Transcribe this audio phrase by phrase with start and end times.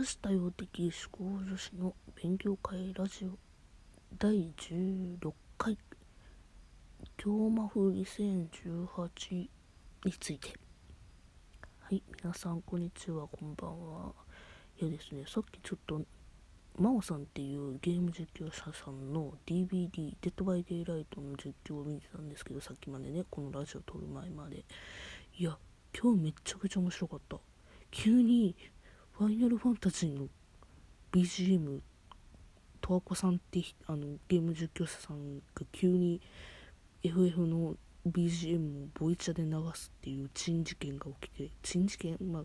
[0.00, 3.36] 私多様的思考女子の勉強会ラジオ。
[4.16, 5.76] 第16回。
[7.16, 9.48] 京マフ2018
[10.04, 10.50] について。
[11.80, 14.12] はい皆さんこんにちはこんばんは。
[14.80, 16.00] いやですねさっきちょっと
[16.78, 24.64] 真央さんっていうゲーム実況者さんの DVD「デッドバイデイライト」の実況を見てたんですけどさっきまでねこのラジオ撮る前まで。
[25.36, 25.58] いや
[25.92, 27.40] 今日めっちゃくちゃ面白かった。
[27.90, 28.54] 急に
[29.18, 30.28] ファイナルファンタジーの
[31.10, 31.80] BGM
[32.80, 36.20] 十和子さんってあのゲーム実況者さんが急に
[37.02, 37.74] FF の
[38.06, 42.44] BGM をボイチャで流すっていう珍事件が起きて珍事件ま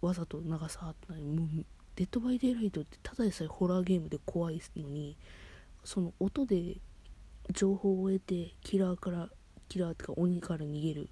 [0.00, 1.48] わざと流さはったのにもう
[1.94, 5.18] デッドバイデイライトってただでさえホラーゲームで怖いのに
[5.84, 6.78] その音で
[7.52, 9.28] 情報を得てキラーから
[9.68, 11.10] キラーってか鬼から逃げる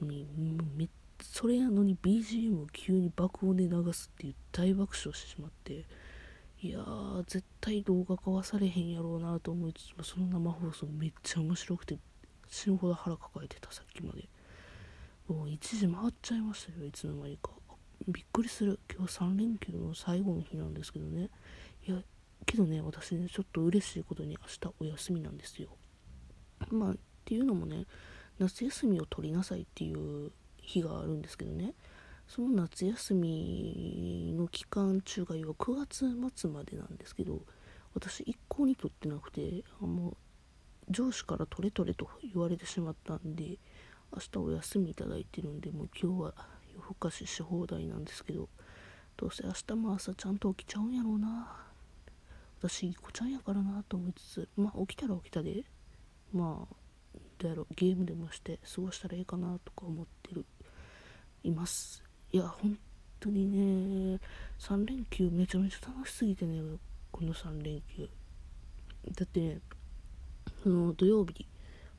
[0.00, 0.88] のにもうめっ
[1.22, 5.84] それやのに BGM を急に爆音で流すっていう大爆笑してしまって
[6.62, 11.98] いやー絶対動画化はされへんやろうなと思いつつもその生放送めっちゃ面白くて
[12.48, 14.28] 死ぬほど腹抱えてたさっきまで。
[15.28, 17.52] もう1時回っちゃいましたよいつの間にか。
[18.08, 18.80] びっくりする。
[18.92, 21.30] 今日3連休の最後の日なんですけどね。
[21.86, 22.02] いや
[22.46, 25.68] けどね私ねちょっと嬉しいことに明日お休みなんですよ。
[26.70, 27.86] まあっていうのもね
[28.40, 30.32] 夏休みを取りなさいっていう
[30.62, 31.74] 日があるんですけどね。
[32.28, 37.40] その夏休みの期間中が要は9月末までなんですけど
[37.92, 40.16] 私一向に取ってなくてあもう
[40.90, 43.58] 上司から取れ取れと言われてしまったんで
[44.12, 46.34] 明日お休みいただいてるんでもう今日は
[46.72, 48.48] 夜更かしし放題なんですけど
[49.16, 51.56] どうせ明日も朝ちゃんと起きちゃうんやろうな。
[52.62, 55.64] 私いい子ちゃんやからなと思いつつまあ起きたら起きたで。
[56.32, 56.74] まあ
[57.38, 60.44] どうやろゲームでもして過ごしたらいいかなとか思ってる
[61.42, 62.02] います。
[62.32, 62.78] いや本
[63.18, 64.20] 当にね
[64.58, 66.60] 3連休めちゃめちゃ楽しすぎてね
[67.10, 68.08] この3連休。
[69.16, 69.60] だってね
[70.66, 71.46] の土曜日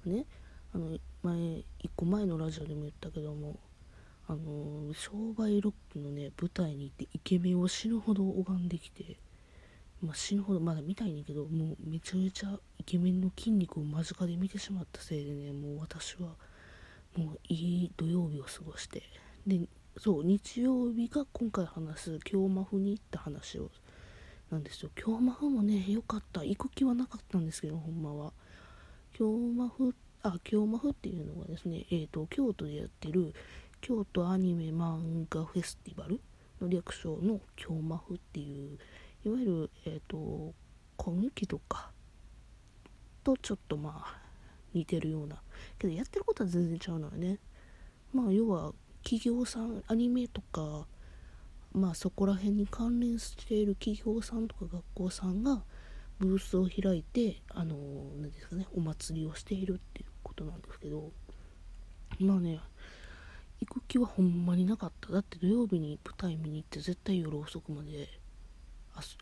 [0.06, 0.26] ね
[0.74, 1.64] あの前1
[1.96, 3.60] 個前のラジオでも言ったけども
[4.28, 9.18] あの商売ロックのね舞台に行ってイケメンを死ぬほど拝んできて、
[10.02, 16.30] まあ、死ぬほどまだ見たいんだけどもうめちゃめちゃイケメンの筋肉を間近で見てしまったせいでねもう私は
[17.16, 19.04] もういい土曜日を過ごして。
[19.46, 19.60] で
[19.98, 23.70] そう日曜日が今回話す京マフに行った話を
[24.50, 24.92] なんですよ。
[24.96, 26.44] 京マフもね良かった。
[26.44, 28.32] 行く気はなかったんですけどほんまは。
[29.14, 33.34] 京マフあ京マフっていうのがですねえっ、ー、と京都でやってる
[33.82, 36.22] 京都アニメ漫画フェスティバル
[36.62, 38.78] の略称の京マフっていう
[39.24, 40.54] いわゆるえっ、ー、と
[40.98, 41.92] 今期とか
[43.24, 44.22] とちょっとまあ
[44.74, 45.42] 似てるような。
[45.78, 47.40] けどやってることは全然違うのよね。
[48.14, 48.74] まあ要は
[49.04, 50.88] 企業さんアニメとか
[51.74, 55.64] まあそこら辺に関連している企業さんとか学校さんが
[56.20, 57.76] ブースを開いてあの
[58.20, 61.12] 何ですかねお祭りをしているっていうことなんですけど。
[62.20, 62.60] まあね
[63.62, 65.12] 行く気はほんまになかった。
[65.12, 68.10] だって土曜日に舞台見に行って絶対夜遅くまで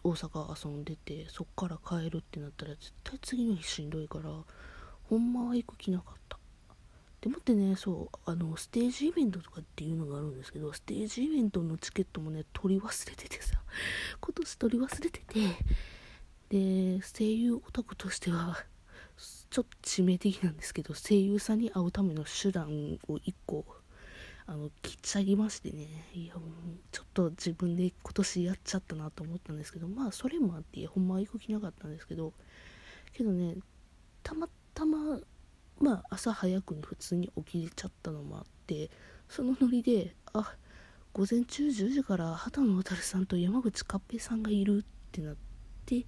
[0.03, 4.29] 大阪遊んでてそっから帰るってなったら絶対次の日しんどいから
[5.03, 6.39] ほんまは行く気なかった。
[7.21, 13.61] でもってねそうあのステージイベントとかっていうのがあるんですけどステージイベントのチケットもね取り忘れててさ
[14.21, 15.39] 今年取り忘れてて
[16.49, 18.63] で声優オタクとしては
[19.49, 22.67] ちょっと致命的なんですけど声優さんに会うための手段
[23.09, 23.65] を1個
[24.49, 26.43] あの切っちゃいましてねいやもう
[26.91, 32.33] ちょっと自分で今年やっちゃったなと思ったんですけどまあそれもあってほんまは行く気なかったんですけど
[33.13, 33.57] けどね
[34.23, 35.19] たまたま
[35.79, 38.89] まあ朝早くに普通に起きれちゃったのもあって
[39.27, 40.55] そのノリであ
[41.13, 45.35] 午前中10時から畑野渉さんと山口勝平さんがいるってなっ
[45.85, 46.07] て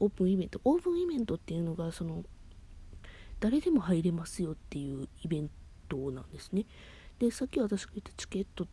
[0.00, 0.58] オープンイベント。
[0.64, 2.24] オープンイベントっていうのがその
[3.40, 5.50] 誰でも入れますよっていうイベン
[5.88, 6.64] トなんですね。
[7.18, 8.66] でさっき私が言ったチケット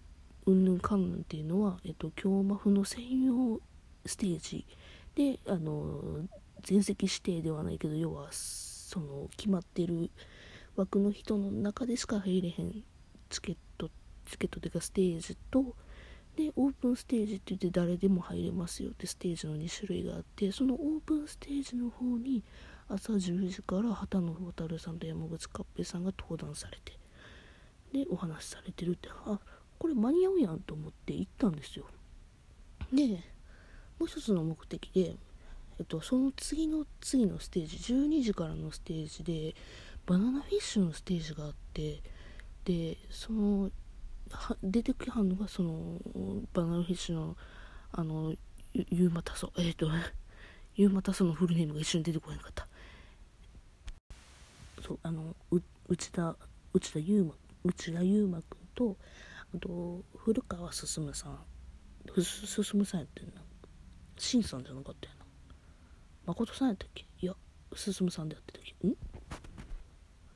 [0.46, 3.60] うんぬんかんぬんっていうのは、えっと、京マフの専用
[4.06, 4.66] ステージ
[5.16, 6.26] であの
[6.64, 10.10] 全席指定ではないけど要はその決まってる
[10.76, 12.84] 枠の人の中でしか入れへん
[13.30, 13.90] チケット
[14.30, 15.76] チケットというかステージと
[16.36, 22.44] でオープンステージって言って誰でも入れますよってステージの2種類があってそのオープンステージの方に
[22.88, 27.01] 朝10時から畑野蛍さんと山口勝平さんが登壇されて
[27.94, 29.40] でお話しされてるってあ
[29.78, 31.86] これ間に合うやんと思って行ったんですよ。
[32.94, 33.08] で
[34.00, 35.16] もう一つの目的で
[35.82, 39.56] えっと、その次の次のステージ12時からのステージで
[40.06, 42.04] バナナフィッシュのステージがあって
[42.66, 43.72] でその
[44.62, 45.98] 出てきはんのがその
[46.54, 47.36] バナナフィッシュの
[47.94, 48.36] あの
[48.74, 49.90] ゆうまたそえっ、 ー、と
[50.76, 52.68] ゆうまたそのフルネームが一瞬出てこなかった。
[54.84, 56.36] そうあのう内田
[56.74, 58.98] 内田優馬内田優馬君と
[59.54, 61.40] あと古川進さん。
[62.14, 63.42] 進さんやってんな。
[64.18, 65.26] しんさんじゃなかったよな。
[66.26, 67.06] 誠さんやったっけ？
[67.22, 67.34] いや
[67.76, 68.88] 進さんでやってたっけ？
[68.88, 68.96] ん？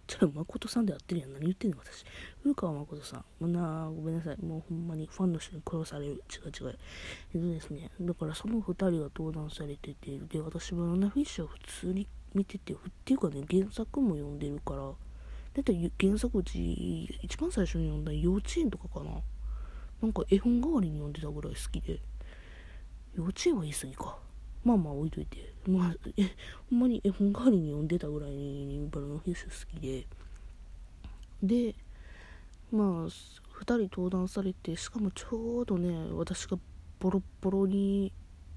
[0.07, 1.33] じゃあ誠さんでやってるやん。
[1.33, 1.77] 何言ってんの？
[1.79, 2.05] 私。
[2.43, 3.19] 古川誠さん。
[3.39, 4.37] もうなごめんなさい。
[4.37, 6.23] もうほんまにファンの人に殺される。
[6.31, 6.77] 違う違う。
[7.33, 7.89] えっとですね。
[7.99, 14.91] だからその2人が登壇されててで私バナナフィッシュは普通に見ててっていうかね原作も読んでるから
[15.55, 19.11] だって原作うち一番最初に読んだ幼稚園とかかな？
[20.01, 22.01] なんか絵本代わりに読んでたぐらい好きで。
[23.15, 24.17] 幼稚園は言い過ぎか。
[24.65, 25.53] まあまあ置いといて。
[25.65, 26.23] まあえ
[26.69, 30.05] ほんまに絵本代わりに読んでたぐらいにバラのフィッシュ好きで。
[31.41, 31.75] で
[32.73, 33.09] まあ2
[33.61, 36.57] 人登壇されてしかもちょうどね私が
[36.99, 38.11] ボロボロに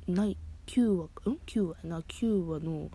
[0.08, 0.36] ない
[0.66, 2.00] 9話ん？9話やな。
[2.00, 2.90] 9話の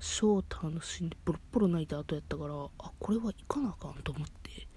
[0.00, 4.68] ショーターのシーンでボロボロ泣いた後やったからあこれは行かなあかんと思って。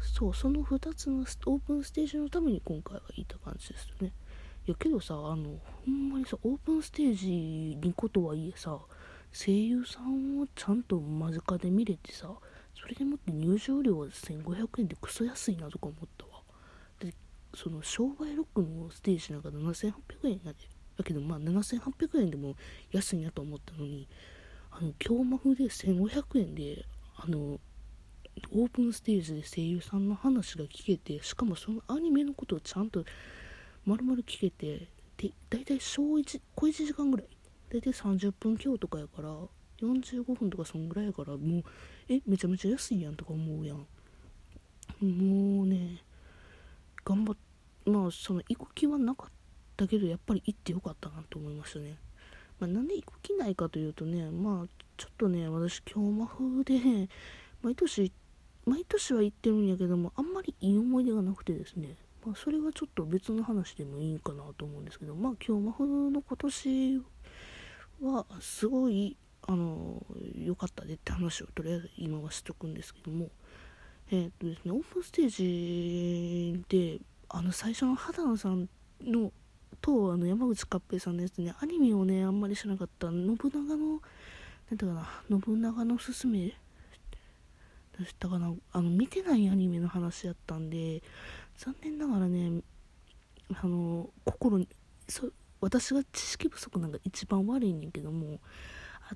[0.00, 4.12] そうその2つのオープンステージのために今回は行った感じですよね。
[4.66, 8.78] いやけどさあのほんまにさオープンステージに行ことはいえさ
[9.32, 12.32] 声優さんをちゃんと間近で見れてさ
[12.74, 16.42] それでもって入場料は1500円でクソ安いなとか思ったわ。
[16.98, 17.14] で
[17.54, 19.92] その商売ロックのステージなんか7800
[20.24, 20.79] 円やで。
[21.00, 22.56] だけどまあ7800円でも
[22.92, 24.08] 安いなと思ったのに
[24.70, 26.84] あの京マフで1500円で
[27.16, 27.58] あの
[28.52, 33.04] オープンステージで声優さんの話が聞けてしかもそのアニメのことをちゃんと
[33.84, 37.26] 丸々聞けてで大体小1小1時間ぐらい。
[37.70, 39.28] 大体30分強とかやから
[39.80, 41.64] 45分とかそんぐらいやからもう
[42.08, 43.76] えめちゃめちゃ安いやんとか思うやん。
[45.00, 46.02] もうね
[47.04, 47.36] 頑張っ
[47.86, 49.30] まあその行く気はなかっ
[49.80, 51.96] たけどやっぱり行ってよかったなと思いましたね、
[52.58, 54.68] まあ、なんで行く気ないかというとねまあ
[54.98, 57.08] ちょっとね私京魔風で、
[57.62, 58.12] 毎年
[58.66, 61.96] 毎年は行ってるんやけどもあんまりいい思い出がなくてですね。
[62.24, 67.02] まあ、それはちょっと別の話でもいいかなと思うんですけどまあ今日魔法の今年
[68.02, 69.16] はすごい
[69.48, 70.04] あの
[70.36, 73.30] 良かったでって話をとりあえず今はしとくんですけども
[74.10, 77.00] え、っとですねオープンステージで
[77.30, 78.68] あの最初の肌野さん
[79.02, 79.32] の
[79.80, 84.00] とあの山口勝平さんのやつねアニメをねあんまり知らなかった信長の
[84.70, 85.08] なんだかな
[85.44, 86.38] 信長のすすめ
[87.98, 91.02] でしたかなあの見てないアニメの話やったんで
[91.56, 92.62] 残念ながらね
[93.62, 94.68] あの心に
[95.08, 95.28] そ
[95.60, 98.38] 私が知識不足なんか一番悪いねんけども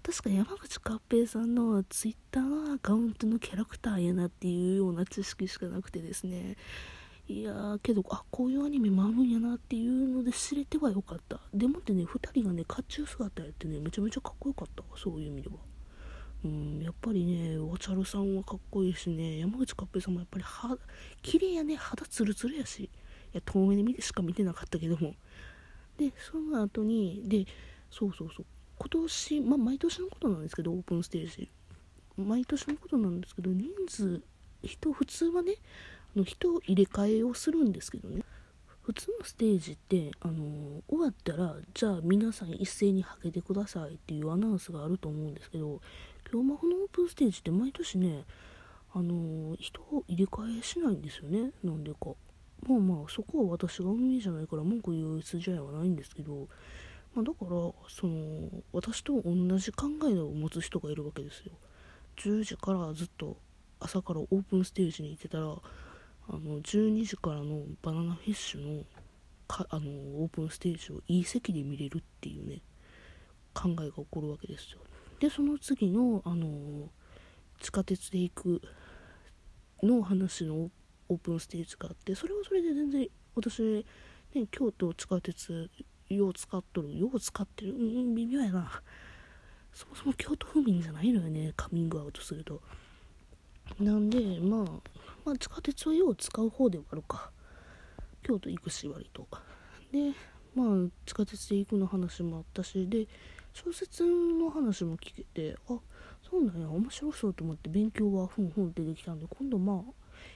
[0.03, 6.57] 確か山口勝平さんのツイッターのアカウントのキャラクターやなっていうような知識しかなくてですね
[7.27, 11.41] いやーけどあこういうアニメもあるんやなっていうので知れてはよかった。
[11.55, 15.57] でもってね2人がね甲冑姿やってねめちゃめちゃかっこよかったそういう意味では。
[16.45, 20.77] うんやっぱりねお茶るさんはかっこいいしね山口勝平さんもやっぱり肌
[21.23, 22.91] 綺麗やね肌ツルツルやしい
[23.33, 25.15] や遠目で見てしか見てなかったけども。
[25.97, 27.47] でその後にで
[27.91, 28.47] そうそうそう。
[28.77, 31.51] 今年まあ毎年のことなんですけどオープンステージ。
[32.19, 34.23] 毎年のことなんですけど人数
[34.63, 35.55] 人普通はね
[36.17, 38.23] の人入れ替えをするんですけどね。
[38.83, 45.81] 普通のステージってあの終わったらじゃあ皆さん一斉にはけてくださいっていうアナウンスがあると思うんですけど
[46.31, 48.25] 京マフのオープンステージって毎年ね
[48.93, 51.51] あの人を入れ替えしないんですよね。
[51.65, 52.11] なんでか。
[52.69, 56.49] まあまあそこは私が運営じゃないから文句言う筋合いはないんですけど、
[57.15, 57.51] まあ、だから
[57.89, 61.53] その私と同じ考えを持つ人がいるわけですよ。
[62.19, 63.37] 10時からずっと
[63.81, 65.57] 朝からオープンステージに行ってたら
[66.29, 68.85] あの12時からのバナナフィッシュの
[69.47, 72.63] かあのオープンステージをいい席で見れるっていうね
[73.53, 74.79] 考えが起こるわけですよ。
[75.21, 76.91] でその次のあの
[77.61, 78.63] 地下鉄で行く
[79.83, 80.71] の話の
[81.09, 83.87] オープンステージがあってそれはそれで全然私、
[84.35, 85.71] ね、京都地下鉄
[86.09, 88.83] よう使っとるよう使ってるうん微妙やな。
[89.73, 92.63] そもそも京都府民じゃないのよねカミングアウトすると。
[93.81, 94.61] なんでまあ
[95.25, 97.31] まあ地下鉄はよう使う方ではあるか。
[98.23, 99.27] 京都行くし割と。
[99.93, 100.13] で
[100.55, 103.07] まあ地下鉄で行くの話もあったしで
[103.53, 105.79] 小説の話も聞けてあ
[106.29, 106.69] そうなんや。
[106.71, 109.93] 面白そうと思って勉強はふんふんってできたんで今度まあ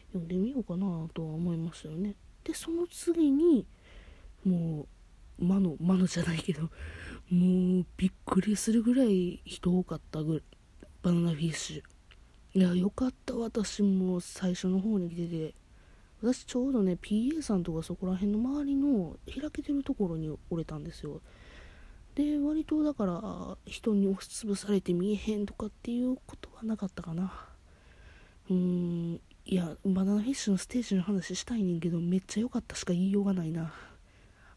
[0.09, 2.15] 読んでみようかなとは思いましたよね。
[2.45, 3.67] でその次に
[4.45, 4.87] も
[5.39, 6.63] う魔の魔のじゃないけど
[7.31, 10.43] もうびっくりするぐらい人多かったぐらい。
[11.03, 11.98] バナナフィッシュ。
[12.59, 13.37] いやよかった。
[13.37, 15.55] 私も最初の方に来てて。
[16.21, 21.21] 私ちょうどね PA さんとかそこら辺の周りの開けてるところに折れたんですよ。
[22.17, 27.33] で割とだから人に押しつぶされて見えへんとかっていうことはなかったかな。
[28.51, 33.73] うーんいやバナナフィッシュのステージの話したいねんけどめっちゃ良かったしか言いようがないな。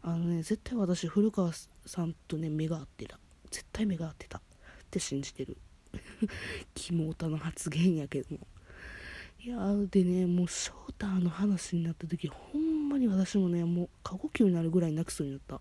[0.02, 1.52] あのね絶対私古川
[1.86, 3.20] さんとね目が合ってた。
[3.52, 4.40] 絶対目が合ってたっ
[4.90, 5.56] て信じてる。
[6.74, 8.46] キモータの発言やけども。
[9.44, 9.58] いや
[9.90, 15.60] でねもう翔太の話になった時ほんまに私もねもう過呼吸になるぐらい泣くそうになった。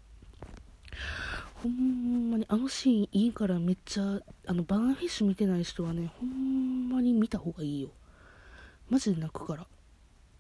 [1.64, 7.90] ほんまにあのシーンいいからめっちゃあのバナナフィッシュ見てない人はねほんまに見た方がいいよ。
[8.90, 9.68] マジで泣くから。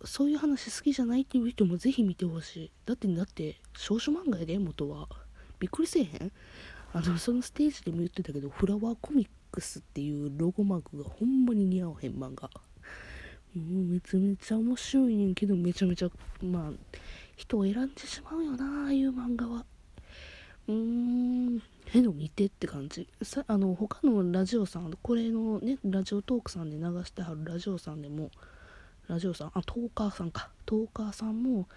[0.03, 2.71] そういう話好きじゃないっていう人もぜひ見てほしい。
[2.86, 5.07] だってだって少女漫画やで元は。
[5.60, 6.31] びっくりせえへん。
[6.93, 12.50] あのそのステージでも言ってたけどフラワーコミックスっていうロゴマークがほんまに似合わへん漫画。
[13.53, 16.10] もうめちゃめちゃ面白いねんけどめちゃめちゃ
[16.41, 16.71] まあ
[17.36, 19.65] 人を選んでしまうよなああいう漫画は。
[20.67, 23.07] うーんへの見てって感じ。
[23.21, 28.31] さあの他のラジオさんこれのねラジオトークさんで流してはるラジオさんでも
[29.07, 30.50] ラジオさんあトーカーさんか。
[30.65, 31.67] トーカーさんも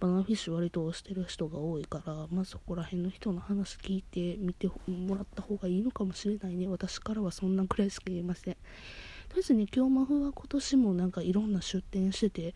[0.00, 6.68] バナナフィッシュ割としてる人が多いからまあそこら辺の人の話聞いて見てもらった方がいいのかもしれないね。
[6.68, 8.54] 私からはそんなくらいしか言えません。
[8.54, 8.58] と
[9.36, 12.54] りあえずね京マフは今年もなんかいろんな出展してて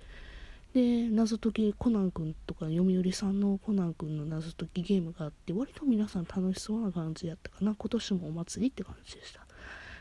[0.75, 7.75] で謎解きコナン君とか読売さんのコナン君の謎解きゲームがあって割と皆さん楽しそうな感じやったかな。
[7.75, 9.47] 今年もお祭りって感じでした。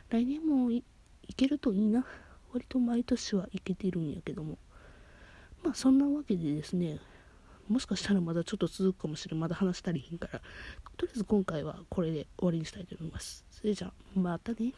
[0.10, 0.84] 来年もい
[1.36, 2.06] けるといいな。
[2.52, 4.58] 割と毎年はいけてるんやけども。
[5.64, 7.00] まあそんなわけでですね
[7.70, 10.40] もしかしたらまだちょっと続くかもしれんまだ話したりひんから。
[10.98, 13.46] とりあえず今回はこれで終わりにしたいと思います。
[13.52, 14.74] それじゃあまたね。